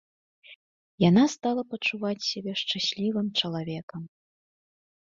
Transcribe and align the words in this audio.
Яна 1.09 1.25
стала 1.35 1.61
пачуваць 1.75 2.27
сябе 2.31 2.51
шчаслівым 2.63 3.27
чалавекам. 3.43 4.01